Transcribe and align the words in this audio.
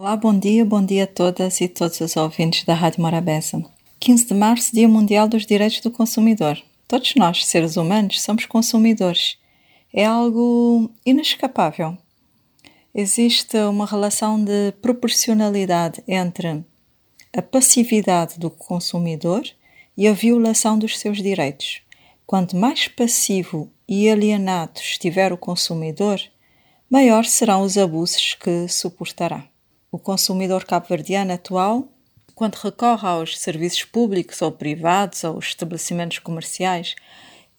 Olá, 0.00 0.16
bom 0.16 0.38
dia, 0.38 0.64
bom 0.64 0.80
dia 0.80 1.02
a 1.02 1.06
todas 1.08 1.60
e 1.60 1.66
todos 1.66 2.00
os 2.00 2.16
ouvintes 2.16 2.62
da 2.62 2.72
Rádio 2.72 3.02
Morabeza. 3.02 3.60
15 3.98 4.26
de 4.26 4.34
março, 4.34 4.72
Dia 4.72 4.88
Mundial 4.88 5.26
dos 5.26 5.44
Direitos 5.44 5.80
do 5.80 5.90
Consumidor. 5.90 6.56
Todos 6.86 7.16
nós, 7.16 7.44
seres 7.44 7.76
humanos, 7.76 8.22
somos 8.22 8.46
consumidores. 8.46 9.36
É 9.92 10.04
algo 10.04 10.88
inescapável. 11.04 11.98
Existe 12.94 13.56
uma 13.56 13.86
relação 13.86 14.40
de 14.40 14.70
proporcionalidade 14.80 16.00
entre 16.06 16.64
a 17.36 17.42
passividade 17.42 18.38
do 18.38 18.50
consumidor 18.50 19.42
e 19.96 20.06
a 20.06 20.12
violação 20.12 20.78
dos 20.78 20.96
seus 20.96 21.20
direitos. 21.20 21.82
Quanto 22.24 22.54
mais 22.54 22.86
passivo 22.86 23.68
e 23.88 24.08
alienado 24.08 24.78
estiver 24.78 25.32
o 25.32 25.36
consumidor, 25.36 26.20
maior 26.88 27.24
serão 27.24 27.62
os 27.62 27.76
abusos 27.76 28.34
que 28.34 28.68
suportará 28.68 29.48
o 29.90 29.98
consumidor 29.98 30.64
cabo-verdiano 30.64 31.32
atual, 31.32 31.88
quando 32.34 32.54
recorre 32.56 33.08
aos 33.08 33.38
serviços 33.38 33.84
públicos 33.84 34.40
ou 34.42 34.52
privados 34.52 35.24
ou 35.24 35.38
estabelecimentos 35.38 36.18
comerciais, 36.18 36.94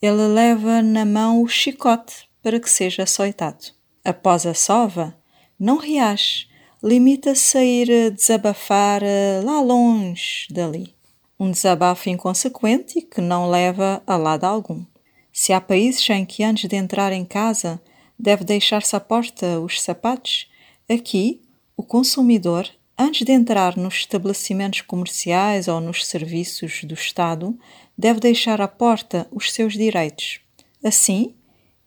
ele 0.02 0.28
leva 0.28 0.82
na 0.82 1.06
mão 1.06 1.42
o 1.42 1.48
chicote 1.48 2.30
para 2.42 2.60
que 2.60 2.70
seja 2.70 3.04
açoitado. 3.04 3.74
Após 4.06 4.46
a 4.46 4.54
sova, 4.54 5.16
não 5.60 5.78
reage, 5.78 6.48
limita-se 6.82 7.58
a 7.58 7.64
ir 7.64 8.12
desabafar 8.12 9.04
eh, 9.04 9.42
lá 9.44 9.60
longe 9.60 10.48
dali. 10.50 10.96
Um 11.38 11.52
desabafo 11.52 12.10
inconsequente 12.10 13.02
que 13.02 13.20
não 13.20 13.50
leva 13.50 14.02
a 14.08 14.16
lado 14.16 14.46
algum. 14.46 14.86
Se 15.34 15.52
há 15.52 15.60
países 15.60 16.10
em 16.10 16.26
que 16.26 16.44
antes 16.44 16.70
de 16.70 16.76
entrar 16.76 17.12
em 17.12 17.26
casa 17.26 17.82
deve 18.18 18.44
deixar-se 18.44 18.96
à 18.96 19.00
porta 19.00 19.60
os 19.60 19.82
sapatos, 19.82 20.50
aqui 20.90 21.42
o 21.80 21.84
consumidor, 21.84 22.70
antes 22.98 23.26
de 23.26 23.32
entrar 23.32 23.78
nos 23.78 23.94
estabelecimentos 24.00 24.82
comerciais 24.82 25.70
ou 25.70 25.80
nos 25.80 26.06
serviços 26.06 26.84
do 26.84 26.94
Estado, 26.94 27.58
deve 27.98 28.20
deixar 28.20 28.60
à 28.60 28.68
porta 28.68 29.26
os 29.32 29.54
seus 29.54 29.76
direitos. 29.78 30.42
Assim, 30.84 31.34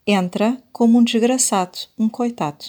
entra 0.07 0.57
como 0.73 0.99
um 0.99 1.05
desgraçado, 1.05 1.77
um 1.99 2.09
coitado. 2.09 2.65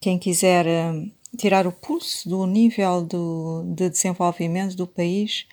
Quem 0.00 0.18
quiser 0.18 0.66
uh, 0.66 1.08
tirar 1.38 1.64
o 1.64 1.70
pulso 1.70 2.28
do 2.28 2.44
nível 2.44 3.04
do, 3.04 3.62
de 3.72 3.88
desenvolvimento 3.88 4.74
do 4.74 4.88
país, 4.88 5.46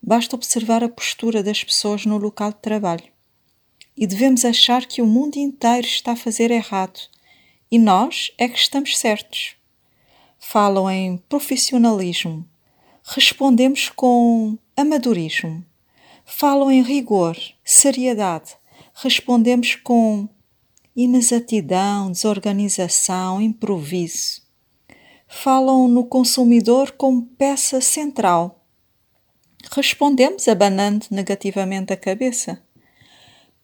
basta 0.00 0.36
observar 0.36 0.84
a 0.84 0.88
postura 0.88 1.42
das 1.42 1.64
pessoas 1.64 2.06
no 2.06 2.16
local 2.16 2.52
de 2.52 2.60
trabalho. 2.60 3.10
E 3.96 4.06
devemos 4.06 4.44
achar 4.44 4.86
que 4.86 5.02
o 5.02 5.06
mundo 5.06 5.36
inteiro 5.36 5.88
está 5.88 6.12
a 6.12 6.16
fazer 6.16 6.52
errado 6.52 7.00
e 7.68 7.76
nós 7.76 8.30
é 8.38 8.46
que 8.46 8.56
estamos 8.56 8.96
certos 8.96 9.58
falam 10.40 10.90
em 10.90 11.18
profissionalismo, 11.28 12.48
respondemos 13.04 13.90
com 13.90 14.58
amadorismo. 14.76 15.64
Falam 16.24 16.70
em 16.70 16.82
rigor, 16.82 17.36
seriedade, 17.62 18.56
respondemos 18.94 19.74
com 19.76 20.28
inexatidão, 20.96 22.10
desorganização, 22.10 23.40
improviso. 23.40 24.42
Falam 25.28 25.86
no 25.86 26.04
consumidor 26.04 26.92
como 26.92 27.26
peça 27.38 27.80
central. 27.80 28.64
Respondemos 29.70 30.48
abanando 30.48 31.06
negativamente 31.10 31.92
a 31.92 31.96
cabeça. 31.96 32.62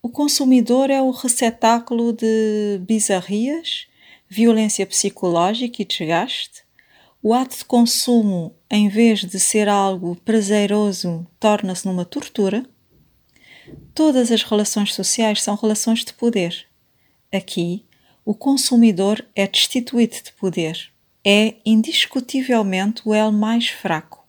O 0.03 0.11
consumidor 0.11 0.91
é 0.91 1.01
o 1.01 1.11
receptáculo 1.11 2.13
de 2.13 2.79
bizarrias, 2.83 3.89
violência 4.29 4.87
psicológica 4.87 5.83
e 5.83 5.85
desgaste, 5.85 6.66
o 7.27 7.35
ato 7.35 7.59
de 7.59 7.65
consumo, 7.65 8.55
em 8.71 8.89
vez 8.89 9.25
de 9.25 9.41
ser 9.41 9.69
algo 9.69 10.15
prazeroso, 10.25 11.27
torna-se 11.41 11.85
numa 11.85 12.05
tortura. 12.05 12.65
Todas 13.93 14.31
as 14.31 14.45
relações 14.45 14.95
sociais 14.95 15.43
são 15.43 15.57
relações 15.57 16.05
de 16.05 16.13
poder. 16.13 16.69
Aqui, 17.35 17.85
o 18.25 18.33
consumidor 18.33 19.27
é 19.35 19.45
destituído 19.45 20.15
de 20.23 20.31
poder. 20.35 20.93
É 21.25 21.57
indiscutivelmente 21.67 23.03
o 23.05 23.13
elo 23.13 23.33
mais 23.33 23.67
fraco. 23.71 24.25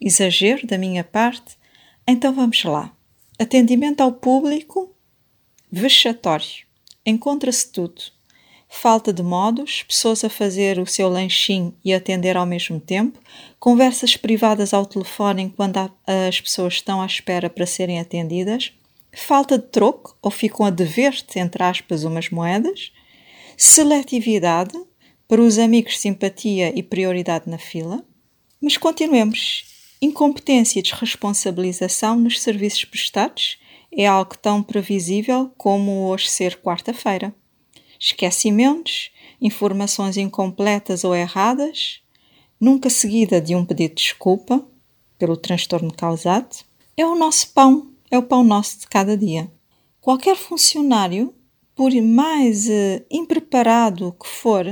Exagero 0.00 0.66
da 0.66 0.76
minha 0.76 1.04
parte? 1.04 1.56
Então 2.04 2.34
vamos 2.34 2.64
lá. 2.64 2.92
Atendimento 3.38 4.00
ao 4.00 4.10
público 4.10 4.92
vexatório. 5.70 6.66
Encontra-se 7.06 7.70
tudo 7.70 8.02
falta 8.72 9.12
de 9.12 9.22
modos, 9.22 9.82
pessoas 9.82 10.22
a 10.22 10.30
fazer 10.30 10.78
o 10.78 10.86
seu 10.86 11.08
lanchinho 11.08 11.74
e 11.84 11.92
atender 11.92 12.36
ao 12.36 12.46
mesmo 12.46 12.78
tempo, 12.78 13.18
conversas 13.58 14.16
privadas 14.16 14.72
ao 14.72 14.86
telefone 14.86 15.42
enquanto 15.42 15.92
as 16.06 16.40
pessoas 16.40 16.74
estão 16.74 17.02
à 17.02 17.06
espera 17.06 17.50
para 17.50 17.66
serem 17.66 17.98
atendidas, 17.98 18.72
falta 19.12 19.58
de 19.58 19.66
troco 19.66 20.16
ou 20.22 20.30
ficam 20.30 20.64
a 20.64 20.70
dever-te, 20.70 21.40
entre 21.40 21.62
aspas, 21.64 22.04
umas 22.04 22.30
moedas, 22.30 22.92
seletividade, 23.56 24.72
para 25.26 25.42
os 25.42 25.58
amigos 25.58 25.98
simpatia 25.98 26.72
e 26.74 26.82
prioridade 26.82 27.50
na 27.50 27.58
fila. 27.58 28.04
Mas 28.60 28.76
continuemos. 28.76 29.64
Incompetência 30.00 30.78
e 30.78 30.82
desresponsabilização 30.82 32.18
nos 32.18 32.40
serviços 32.40 32.84
prestados 32.84 33.58
é 33.92 34.06
algo 34.06 34.36
tão 34.38 34.62
previsível 34.62 35.52
como 35.58 36.08
hoje 36.08 36.30
ser 36.30 36.56
quarta-feira 36.56 37.34
esquecimentos, 38.00 39.10
informações 39.40 40.16
incompletas 40.16 41.04
ou 41.04 41.14
erradas, 41.14 42.00
nunca 42.58 42.88
seguida 42.88 43.40
de 43.40 43.54
um 43.54 43.64
pedido 43.64 43.94
de 43.94 44.02
desculpa 44.02 44.66
pelo 45.18 45.36
transtorno 45.36 45.92
causado, 45.92 46.64
é 46.96 47.06
o 47.06 47.14
nosso 47.14 47.52
pão, 47.52 47.90
é 48.10 48.16
o 48.16 48.22
pão 48.22 48.42
nosso 48.42 48.80
de 48.80 48.86
cada 48.88 49.16
dia. 49.16 49.50
Qualquer 50.00 50.34
funcionário, 50.34 51.34
por 51.74 51.92
mais 52.02 52.66
uh, 52.66 53.04
impreparado 53.10 54.16
que 54.20 54.26
for, 54.26 54.64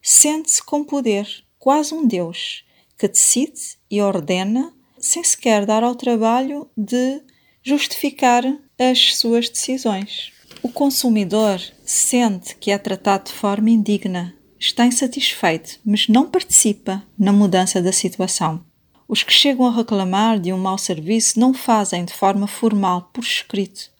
sente-se 0.00 0.62
com 0.62 0.84
poder, 0.84 1.28
quase 1.58 1.92
um 1.92 2.06
Deus, 2.06 2.64
que 2.96 3.08
decide 3.08 3.76
e 3.90 4.00
ordena 4.00 4.72
sem 4.98 5.24
sequer 5.24 5.66
dar 5.66 5.82
ao 5.82 5.96
trabalho 5.96 6.70
de 6.76 7.20
justificar 7.62 8.44
as 8.78 9.16
suas 9.16 9.48
decisões. 9.48 10.32
O 10.62 10.68
consumidor 10.68 11.60
sente 11.84 12.54
que 12.54 12.70
é 12.70 12.78
tratado 12.78 13.24
de 13.24 13.32
forma 13.32 13.68
indigna, 13.68 14.32
está 14.60 14.86
insatisfeito, 14.86 15.80
mas 15.84 16.06
não 16.06 16.30
participa 16.30 17.02
na 17.18 17.32
mudança 17.32 17.82
da 17.82 17.90
situação. 17.90 18.64
Os 19.08 19.24
que 19.24 19.32
chegam 19.32 19.66
a 19.66 19.72
reclamar 19.72 20.38
de 20.38 20.52
um 20.52 20.58
mau 20.58 20.78
serviço 20.78 21.40
não 21.40 21.52
fazem 21.52 22.04
de 22.04 22.12
forma 22.12 22.46
formal, 22.46 23.10
por 23.12 23.24
escrito. 23.24 23.90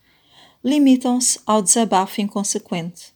Limitam-se 0.65 1.41
ao 1.45 1.61
desabafo 1.61 2.21
inconsequente. 2.21 3.13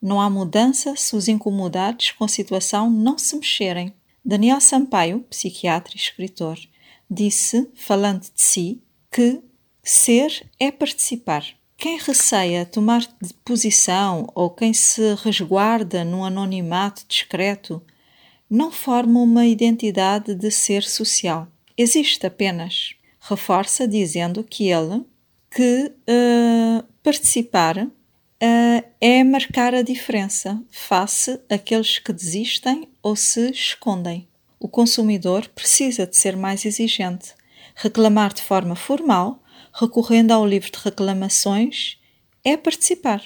Não 0.00 0.20
há 0.20 0.28
mudança 0.28 0.94
se 0.94 1.16
os 1.16 1.26
incomodados 1.26 2.10
com 2.10 2.24
a 2.24 2.28
situação 2.28 2.90
não 2.90 3.16
se 3.16 3.34
mexerem. 3.34 3.94
Daniel 4.22 4.60
Sampaio, 4.60 5.20
psiquiatra 5.30 5.94
e 5.94 5.98
escritor, 5.98 6.58
disse, 7.10 7.66
falando 7.74 8.20
de 8.20 8.30
si, 8.34 8.82
que 9.10 9.40
ser 9.82 10.46
é 10.60 10.70
participar. 10.70 11.59
Quem 11.80 11.96
receia 11.96 12.66
tomar 12.66 13.06
posição 13.42 14.28
ou 14.34 14.50
quem 14.50 14.70
se 14.70 15.14
resguarda 15.24 16.04
num 16.04 16.22
anonimato 16.22 17.06
discreto 17.08 17.82
não 18.50 18.70
forma 18.70 19.18
uma 19.18 19.46
identidade 19.46 20.34
de 20.34 20.50
ser 20.50 20.82
social. 20.82 21.48
Existe 21.78 22.26
apenas. 22.26 22.94
Reforça 23.18 23.88
dizendo 23.88 24.44
que 24.44 24.70
ele, 24.70 25.06
que 25.50 25.90
uh, 26.06 26.84
participar 27.02 27.78
uh, 27.78 27.90
é 29.00 29.24
marcar 29.24 29.74
a 29.74 29.80
diferença 29.80 30.62
face 30.70 31.40
àqueles 31.48 31.98
que 31.98 32.12
desistem 32.12 32.90
ou 33.02 33.16
se 33.16 33.52
escondem. 33.52 34.28
O 34.58 34.68
consumidor 34.68 35.48
precisa 35.48 36.06
de 36.06 36.14
ser 36.14 36.36
mais 36.36 36.66
exigente, 36.66 37.32
reclamar 37.74 38.34
de 38.34 38.42
forma 38.42 38.76
formal 38.76 39.42
recorrendo 39.72 40.32
ao 40.32 40.46
livro 40.46 40.70
de 40.70 40.78
reclamações, 40.78 41.98
é 42.44 42.56
participar. 42.56 43.22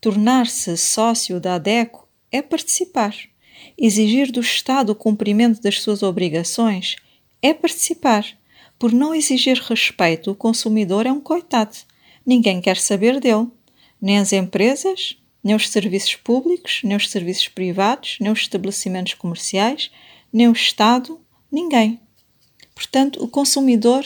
Tornar-se 0.00 0.76
sócio 0.76 1.40
da 1.40 1.54
ADECO 1.54 2.08
é 2.30 2.42
participar. 2.42 3.14
Exigir 3.78 4.30
do 4.30 4.40
Estado 4.40 4.90
o 4.90 4.94
cumprimento 4.94 5.60
das 5.60 5.80
suas 5.80 6.02
obrigações 6.02 6.96
é 7.42 7.54
participar. 7.54 8.26
Por 8.78 8.92
não 8.92 9.14
exigir 9.14 9.58
respeito, 9.58 10.30
o 10.30 10.34
consumidor 10.34 11.06
é 11.06 11.12
um 11.12 11.20
coitado. 11.20 11.76
Ninguém 12.24 12.60
quer 12.60 12.76
saber 12.76 13.20
dele. 13.20 13.48
Nem 14.00 14.18
as 14.18 14.32
empresas, 14.32 15.16
nem 15.42 15.54
os 15.54 15.68
serviços 15.68 16.16
públicos, 16.16 16.80
nem 16.84 16.96
os 16.96 17.08
serviços 17.08 17.48
privados, 17.48 18.18
nem 18.20 18.30
os 18.30 18.40
estabelecimentos 18.40 19.14
comerciais, 19.14 19.90
nem 20.32 20.48
o 20.48 20.52
Estado, 20.52 21.20
ninguém. 21.50 22.00
Portanto, 22.74 23.22
o 23.22 23.28
consumidor 23.28 24.04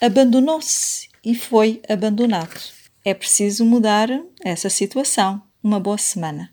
abandonou-se 0.00 1.08
e 1.24 1.34
foi 1.34 1.82
abandonado. 1.88 2.58
É 3.04 3.12
preciso 3.12 3.64
mudar 3.64 4.08
essa 4.42 4.70
situação. 4.70 5.42
Uma 5.62 5.78
boa 5.78 5.98
semana. 5.98 6.48